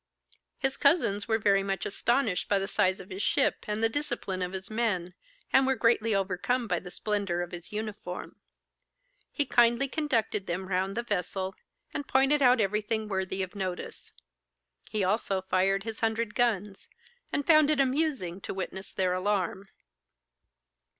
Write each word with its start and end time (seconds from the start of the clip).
His 0.57 0.77
cousins 0.77 1.27
were 1.27 1.37
very 1.37 1.61
much 1.61 1.85
astonished 1.85 2.49
by 2.49 2.57
the 2.57 2.67
size 2.67 2.99
of 2.99 3.11
his 3.11 3.21
ship 3.21 3.57
and 3.67 3.83
the 3.83 3.87
discipline 3.87 4.41
of 4.41 4.51
his 4.53 4.67
men, 4.71 5.13
and 5.53 5.67
were 5.67 5.75
greatly 5.75 6.15
overcome 6.15 6.67
by 6.67 6.79
the 6.79 6.89
splendour 6.89 7.41
of 7.43 7.51
his 7.51 7.71
uniform. 7.71 8.37
He 9.31 9.45
kindly 9.45 9.87
conducted 9.87 10.47
them 10.47 10.67
round 10.69 10.97
the 10.97 11.03
vessel, 11.03 11.53
and 11.93 12.07
pointed 12.07 12.41
out 12.41 12.59
everything 12.59 13.07
worthy 13.07 13.43
of 13.43 13.53
notice. 13.53 14.11
He 14.89 15.03
also 15.03 15.39
fired 15.43 15.83
his 15.83 15.99
hundred 15.99 16.33
guns, 16.33 16.87
and 17.31 17.45
found 17.45 17.69
it 17.69 17.79
amusing 17.79 18.41
to 18.41 18.55
witness 18.55 18.91
their 18.93 19.13
alarm. 19.13 19.69